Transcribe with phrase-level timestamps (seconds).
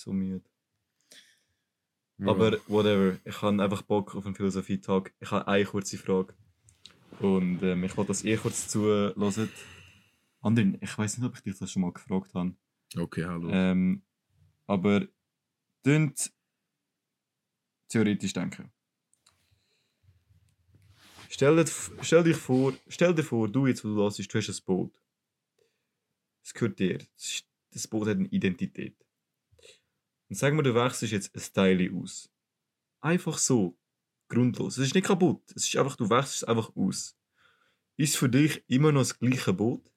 [0.00, 0.44] so müde.
[2.20, 5.12] Aber whatever, ich habe einfach Bock auf einen Philosophie-Tag.
[5.20, 6.34] Ich habe eine kurze Frage.
[7.20, 9.50] Und ähm, ich wollte das eh kurz zuhören.
[10.40, 12.54] Andrin, ich weiß nicht, ob ich dich das schon mal gefragt habe.
[12.96, 13.50] Okay, hallo.
[13.50, 14.02] Ähm,
[14.66, 15.06] aber
[15.84, 16.32] dünnt
[17.88, 18.70] theoretisch denken.
[21.28, 21.70] Stell, dir,
[22.00, 25.02] stell, dich vor, stell dir vor, du jetzt, wo du hörst, du hast ein Boot.
[26.42, 26.98] Es gehört dir.
[27.72, 29.05] Das Boot hat eine Identität.
[30.28, 32.30] Und sag mal, du wechselst jetzt ein Teil aus.
[33.00, 33.76] Einfach so.
[34.28, 34.76] Grundlos.
[34.78, 35.42] Es ist nicht kaputt.
[35.54, 37.16] Es ist einfach, du wechselst es einfach aus.
[37.96, 39.90] Ist für dich immer noch das gleiche Boot,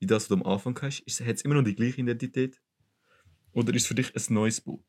[0.00, 1.04] wie das, was du am Anfang hast?
[1.06, 2.60] Hat es immer noch die gleiche Identität?
[3.52, 4.84] Oder ist es für dich ein neues Boot?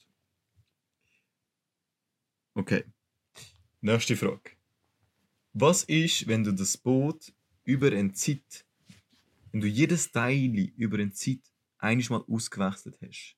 [2.55, 2.83] Okay.
[3.79, 4.51] Nächste Frage.
[5.53, 7.31] Was ist, wenn du das Boot
[7.63, 8.65] über eine Zeit,
[9.51, 11.41] wenn du jedes Teil über eine Zeit
[11.77, 13.37] einmal ausgewechselt hast?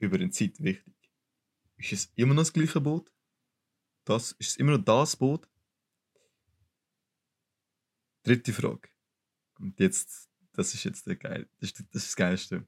[0.00, 0.94] Über eine Zeit, wichtig.
[1.76, 3.12] Ist es immer noch das gleiche Boot?
[4.04, 5.46] Das, ist es immer noch das Boot?
[8.22, 8.88] Dritte Frage.
[9.58, 12.66] Und jetzt, das ist jetzt der geil, das ist, das das Geilste.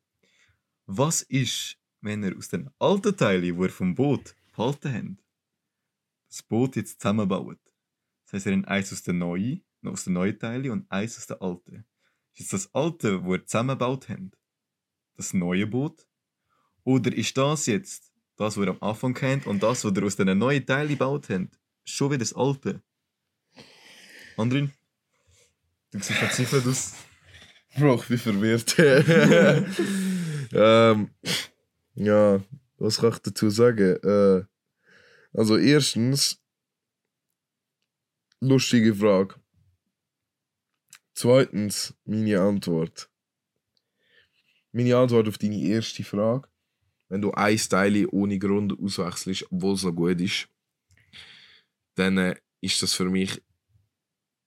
[0.85, 5.25] Was ist, wenn er aus den alten Teilen, die er vom Boot behalten hat,
[6.29, 7.61] das Boot jetzt zusammenbaut?
[8.25, 11.27] Das heißt, er hat eins aus den neuen, aus den neuen Teilen und eins aus
[11.27, 11.87] den alten.
[12.35, 14.39] Ist jetzt das alte, wo er zusammengebaut hat,
[15.17, 16.07] das neue Boot?
[16.85, 20.17] Oder ist das jetzt das, was er am Anfang kennt und das, was er aus
[20.17, 21.49] den neuen Teilen gebaut hat,
[21.85, 22.83] schon wieder das alte?
[24.37, 24.73] Andrin?
[25.91, 26.95] Du siehst verzweifelt aus.
[27.77, 28.79] Bro, ich bin verwirrt.
[30.53, 31.11] ähm,
[31.95, 32.43] ja,
[32.79, 33.97] was kann ich dazu sagen?
[34.03, 34.45] Äh,
[35.33, 36.43] also erstens,
[38.41, 39.37] lustige Frage.
[41.15, 43.11] Zweitens, meine Antwort.
[44.73, 46.49] Meine Antwort auf deine erste Frage.
[47.13, 50.49] Wenn du ein Teil ohne Grund auswechselst, obwohl es noch gut ist,
[51.95, 53.43] dann äh, ist das für mich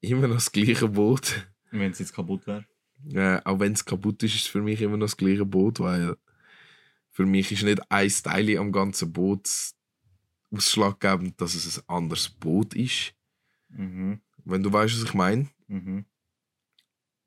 [0.02, 1.48] immer noch das gleiche Boot.
[1.70, 2.66] Wenn es jetzt kaputt wäre.
[3.14, 5.80] Äh, auch wenn es kaputt ist, ist es für mich immer noch das gleiche Boot,
[5.80, 6.18] weil
[7.12, 9.48] für mich ist nicht ein Teil am ganzen Boot
[10.50, 13.14] ausschlaggebend, dass es ein anderes Boot ist.
[13.70, 14.22] Mhm.
[14.44, 15.52] Wenn du weißt, was ich meine.
[15.68, 16.06] Mhm.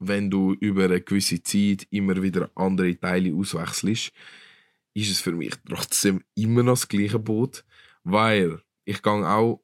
[0.01, 4.13] Wenn du über eine gewisse Zeit immer wieder andere Teile auswechselst,
[4.95, 7.65] ist es für mich trotzdem immer noch das gleiche Boot,
[8.05, 9.63] weil ich gehe auch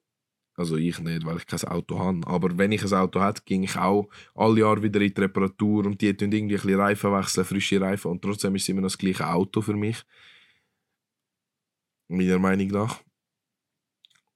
[0.57, 2.25] also ich nicht, weil ich kein Auto habe.
[2.27, 5.85] Aber wenn ich ein Auto hätte, ging ich auch alle Jahre wieder in die Reparatur
[5.85, 8.81] und die tun irgendwie ein bisschen Reifen wechseln, frische Reifen und trotzdem ist es immer
[8.81, 10.03] noch das gleiche Auto für mich.
[12.07, 13.01] Meiner Meinung nach.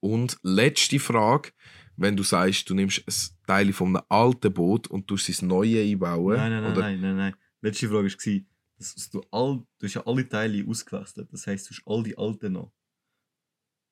[0.02, 1.52] Und letzte Frage,
[1.96, 5.82] wenn du sagst, du nimmst ein Teil von einem alten Boot und tust es neue
[5.82, 6.38] einbauen.
[6.38, 7.36] Nein, nein, nein, oder nein, nein, nein.
[7.62, 8.42] Letzte Frage war,
[8.80, 11.28] dass dass du, all, du hast ja alle Teile ausgewechselt.
[11.32, 12.72] Das heisst, du hast all die alten noch.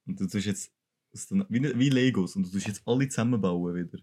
[0.08, 0.72] Und du tust jetzt
[1.50, 4.00] wie, wie Legos und du tust jetzt alle zusammenbauen wieder.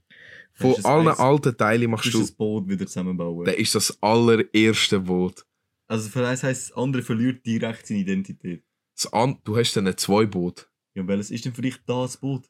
[0.52, 3.44] Von du allen eins- alten Teilen Du machst tust du, das Boot wieder zusammenbauen.
[3.46, 5.44] dann ist das allererste Boot.
[5.86, 8.62] Also für eins heisst, das andere verliert direkt seine Identität.
[8.96, 10.68] Das an, du hast dann zwei Boot.
[10.94, 12.48] Ja, welches ist denn für dich das Boot?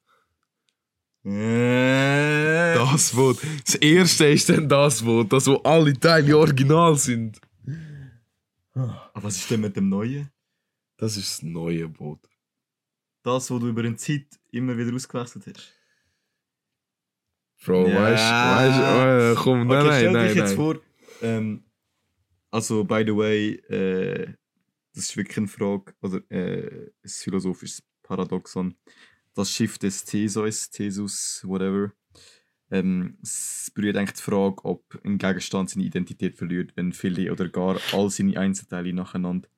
[2.75, 3.39] Das Boot.
[3.65, 7.41] Das erste ist dann das Boot, das wo alle Teile original sind.
[8.75, 10.31] Aber was ist denn mit dem Neuen?
[10.97, 12.21] Das ist das neue Boot.
[13.23, 15.73] Das, wo du über eine Zeit immer wieder ausgewechselt hast.
[17.65, 18.03] Bro, Ja.
[18.03, 20.57] weißt du, äh, komm, nein, okay, nein, stell nein, dich jetzt nein.
[20.57, 20.81] vor,
[21.23, 21.65] ähm,
[22.51, 24.35] also by the way, äh,
[24.93, 28.77] das ist wirklich eine Frage, oder äh, ein philosophisches Paradoxon.
[29.35, 31.93] Das Schiff des Theseus, Thesus, whatever,
[32.75, 37.49] ähm, es berührt eigentlich die Frage, ob ein Gegenstand seine Identität verliert, wenn viele oder
[37.49, 39.49] gar all seine Einzelteile nacheinander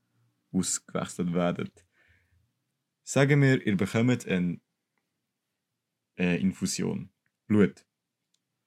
[0.52, 1.70] ausgewechselt werden.
[3.04, 4.60] Sagen wir, ihr bekommt eine
[6.18, 7.10] äh, Infusion,
[7.46, 7.86] Blut,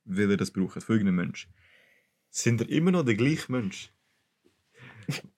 [0.05, 1.47] will ihr das brauchen, für irgendeinen Mensch.
[2.31, 3.93] Sind ihr immer noch der gleiche Mensch?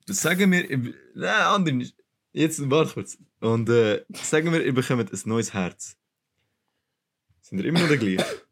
[0.08, 1.92] Sagen wir, nein, anderen,
[2.32, 3.18] jetzt warte kurz.
[3.42, 5.98] Und äh, sagen wir, ihr bekommt ein neues Herz.
[7.42, 8.51] Sind ihr immer noch der gleiche?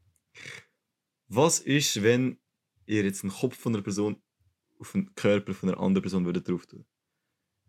[1.32, 2.40] Was ist, wenn
[2.88, 4.20] ihr jetzt einen Kopf von einer Person
[4.80, 6.88] auf den Körper von einer anderen Person würdet drauf tun?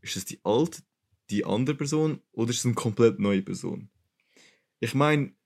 [0.00, 0.82] Ist es die alte,
[1.28, 3.90] die andere Person oder ist es eine komplett neue Person?
[4.78, 5.36] Ich meine,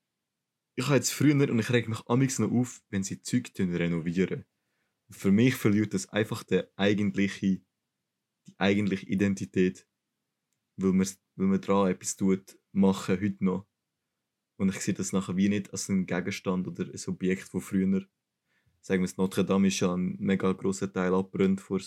[0.77, 4.45] ich habe jetzt früher und ich reg mich amix noch auf, wenn sie Zeug renovieren.
[5.11, 7.63] Für mich verliert das einfach der eigentliche,
[8.47, 9.89] die eigentliche Identität,
[10.77, 13.67] weil man, weil man dran etwas tut, machen heute noch.
[14.57, 18.07] Und ich sehe das nachher wie nicht als ein Gegenstand oder ein Objekt, wo früher,
[18.81, 21.81] sagen wir es, Notre Dame ist ja ein mega grosser Teil abbrennt vor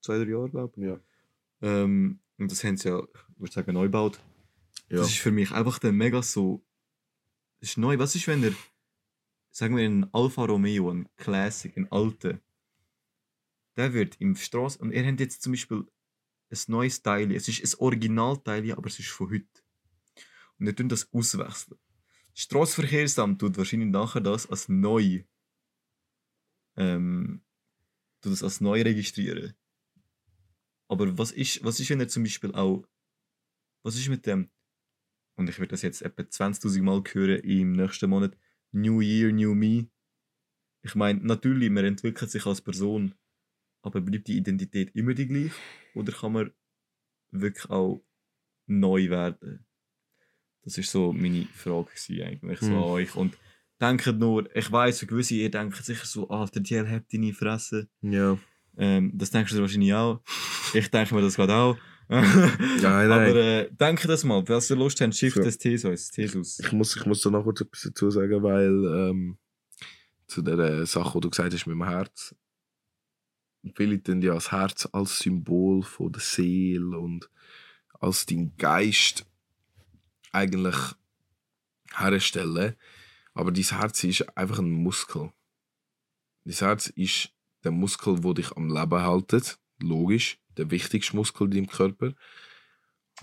[0.00, 0.86] zwei, drei Jahren, glaube ich.
[0.86, 1.00] Ja.
[1.62, 4.20] Ähm, und das haben sie ja, ich würde sagen, neu gebaut.
[4.88, 4.98] Ja.
[4.98, 6.64] Das ist für mich einfach der mega so.
[7.60, 7.98] Das ist neu.
[7.98, 8.52] Was ist, wenn er,
[9.50, 12.40] sagen wir, ein Alfa Romeo, ein Classic, ein alter,
[13.76, 14.78] der wird im Straße.
[14.78, 15.86] Und er hat jetzt zum Beispiel
[16.50, 17.32] ein neues Teil.
[17.32, 19.63] Es ist ein Originalteil, aber es ist von heute.
[20.66, 21.78] Er tun das auswechseln.
[22.32, 25.24] Das Straßenverkehrsamt tut wahrscheinlich nachher das als neu.
[26.76, 27.42] Ähm,
[28.20, 29.54] tut das als neu registrieren.
[30.88, 32.86] Aber was ist, was ist, wenn er zum Beispiel auch.
[33.82, 34.50] Was ist mit dem.
[35.36, 38.36] Und ich werde das jetzt etwa 20.000 Mal hören im nächsten Monat.
[38.72, 39.88] New Year, New Me.
[40.82, 43.14] Ich meine, natürlich, man entwickelt sich als Person.
[43.82, 45.54] Aber bleibt die Identität immer die gleiche?
[45.94, 46.52] Oder kann man
[47.30, 48.04] wirklich auch
[48.66, 49.66] neu werden?
[50.64, 51.90] Das ist so meine Frage
[52.24, 52.74] eigentlich so Hm.
[52.76, 53.14] an euch.
[53.16, 53.36] Und
[53.80, 57.88] denkt nur, ich weiß, für gewisse, ihr denkt sicher so, Alter, die hat deine Fresse.
[58.00, 58.38] Ja.
[58.76, 60.20] Ähm, das denkst du wahrscheinlich auch.
[60.72, 61.76] Ich denke mir das gerade auch.
[62.08, 63.10] Nein, nein.
[63.12, 65.42] Aber äh, denke das mal, falls ihr Lust habt, Shift So.
[65.42, 66.10] des Thesus.
[66.10, 66.58] Thesus.
[66.60, 69.38] Ich muss, ich muss da noch kurz etwas dazu sagen, weil ähm,
[70.26, 72.34] zu der Sache, die du gesagt hast mit dem Herz.
[73.74, 77.30] Viele tun ja das Herz als Symbol von der Seele und
[78.00, 79.24] als dein Geist
[80.34, 80.76] eigentlich
[81.96, 82.74] herstellen.
[83.34, 85.32] Aber dein Herz ist einfach ein Muskel.
[86.44, 87.30] Dein Herz ist
[87.64, 89.58] der Muskel, der dich am Leben hält.
[89.80, 92.14] Logisch, der wichtigste Muskel in deinem Körper.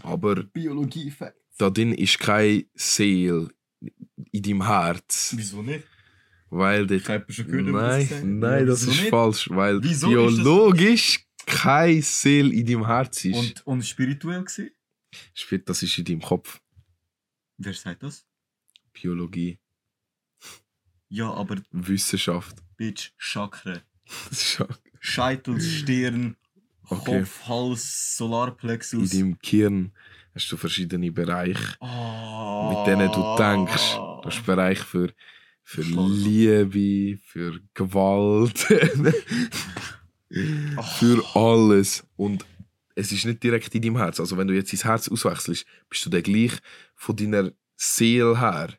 [0.04, 1.38] Aber Biologie Fact.
[1.58, 3.50] da drin ist keine Seele
[4.32, 5.34] in deinem Herz.
[5.36, 5.86] Wieso nicht?
[6.50, 9.10] Weil dort gehört, Nein, das nein, das Wieso ist nicht?
[9.10, 13.36] falsch, weil Wieso biologisch keine Seele in deinem Herz ist.
[13.38, 14.46] Und, und spirituell?
[15.34, 16.60] Spielt, das ist in deinem Kopf.
[17.64, 18.26] Wer sagt das?
[18.94, 19.58] Biologie,
[21.10, 22.56] Ja, aber Wissenschaft.
[22.78, 23.82] Bitch, Chakra.
[25.00, 26.36] Scheitel, Stirn,
[26.90, 27.20] Okay.
[27.22, 29.12] Kopf, Hals, in Solarplexus.
[29.12, 29.92] deinem Gehirn
[30.36, 32.74] hast du verschiedene Bereiche, Oh.
[32.76, 33.94] mit denen du denkst.
[33.96, 35.14] Du hast Bereich für,
[35.64, 35.82] für.
[35.84, 38.58] Liebe, für Gewalt,
[41.00, 42.04] für alles.
[42.18, 42.46] Und
[42.96, 44.20] es ist nicht direkt in deinem Herz.
[44.20, 46.54] Also wenn du jetzt dein Herz auswechselst, bist du der gleich
[46.96, 48.78] von deiner Seele her.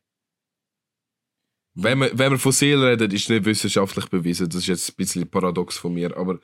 [1.75, 4.49] Wenn man, wenn man von Seele redet, ist nicht wissenschaftlich bewiesen.
[4.49, 6.39] Das ist jetzt ein bisschen paradox von mir, aber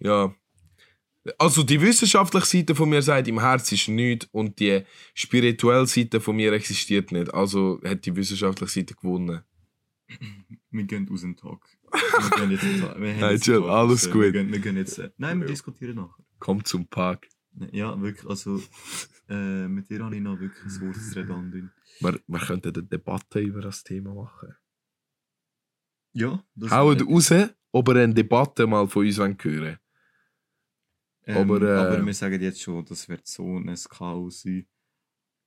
[0.00, 0.34] ja.
[1.38, 4.82] Also die wissenschaftliche Seite von mir sagt, im Herz ist nichts und die
[5.14, 7.32] spirituelle Seite von mir existiert nicht.
[7.32, 9.42] Also hat die wissenschaftliche Seite gewonnen.
[10.70, 11.64] Wir gehen aus dem Talk.
[11.92, 14.22] Wir gehen jetzt wir haben Nein, jetzt chill, alles gut.
[14.22, 15.52] Wir gehen, wir gehen jetzt, nein, wir Ja.
[15.52, 16.21] diskutieren nachher.
[16.42, 17.28] Kommt zum Park.
[17.70, 18.60] Ja, wirklich, also
[19.28, 21.30] äh, mit dir habe ich noch wirklich ein Wort.
[21.30, 21.70] Andin.
[22.00, 24.54] Wir, wir könnten eine Debatte über das Thema machen.
[26.14, 27.32] Ja, das Haut wäre- raus,
[27.70, 29.78] ob ihr eine Debatte mal von uns hören wollt.
[31.26, 34.66] ähm, aber, äh, aber wir sagen jetzt schon, das wird so ein Chaos sein.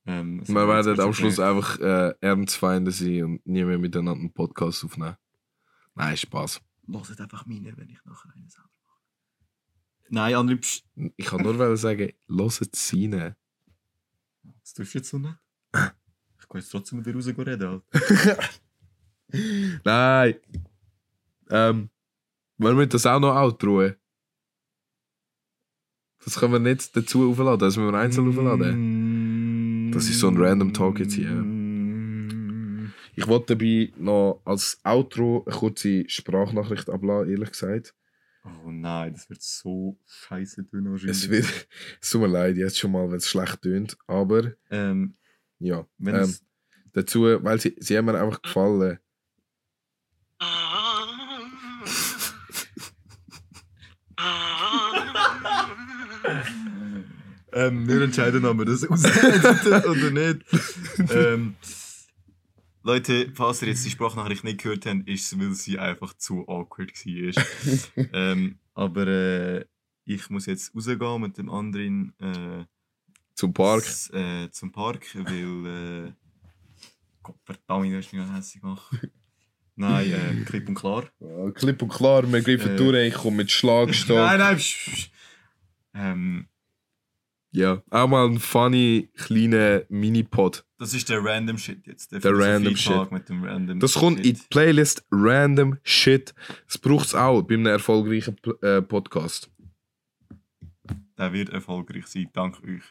[0.06, 4.84] Ähm, Wir werden am Schluss einfach äh, Ernstfeinde sein und nie mehr miteinander einen Podcast
[4.84, 5.16] aufnehmen.
[5.94, 6.60] Nein, Spaß.
[6.88, 8.75] Hört einfach meine, wenn ich nachher einen selber mache.
[10.08, 10.82] Nein, psch,
[11.16, 13.34] Ich kann nur sagen, hört es rein.
[14.60, 15.38] das tust du jetzt so nicht.
[16.38, 17.48] Ich kann jetzt trotzdem mit dir raus reden.
[17.48, 17.82] Alter.
[19.84, 20.34] Nein.
[21.50, 21.90] Ähm,
[22.58, 23.96] wollen wir das auch noch outroen?
[26.24, 29.90] Das können wir nicht dazu aufladen, das müssen wir einzeln aufladen.
[29.92, 31.44] Das ist so ein random Talk jetzt hier.
[33.14, 37.94] Ich wollte dabei noch als Outro eine kurze Sprachnachricht abladen, ehrlich gesagt.
[38.46, 41.16] Oh nein, das wird so scheiße tun wahrscheinlich.
[41.16, 41.46] Es wird,
[42.00, 45.14] es tut mir leid, jetzt schon mal, wenn es schlecht tönt, aber Ähm,
[45.58, 45.84] ja.
[46.04, 46.34] ähm,
[46.92, 48.98] dazu, weil sie, sie haben mir einfach gefallen.
[57.52, 60.44] ähm, wir entscheiden, ob wir das aushalten oder nicht.
[61.12, 61.56] ähm,
[62.86, 66.46] Leute, falls ihr jetzt die Sprachnachricht nicht gehört habt, ist es, weil sie einfach zu
[66.48, 68.06] awkward war.
[68.12, 69.64] ähm, aber äh,
[70.04, 72.64] ich muss jetzt rausgehen mit dem anderen äh,
[73.34, 73.82] Zum Park.
[74.12, 76.12] äh, zum Park, weil äh,
[77.24, 78.88] Gott verdammt, du hast mich hässlich gemacht.
[79.74, 81.10] Nein, äh, klipp und klar.
[81.18, 82.76] Ja, klipp und klar, wir greifen Äh.
[82.76, 84.16] durch, ich komme mit Schlagstock.
[84.16, 84.60] Nein, nein.
[85.92, 86.48] Ähm,
[87.56, 90.62] Ja, auch mal ein funny kleiner Mini-Pod.
[90.78, 92.12] das ist der random Shit jetzt.
[92.12, 94.36] Der, Der random Philosophie-Tag Mit dem random Das kommt in Shit.
[94.42, 96.34] die Playlist Random Shit.
[96.66, 99.50] Das braucht es auch bei einem erfolgreichen äh, Podcast.
[101.16, 102.82] Der wird erfolgreich sein, dank euch.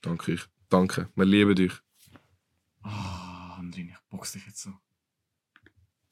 [0.00, 0.46] Danke euch.
[0.70, 1.10] Danke.
[1.14, 1.72] Wir lieben dich.
[2.82, 4.70] Ah, Andrin, ich box dich jetzt so.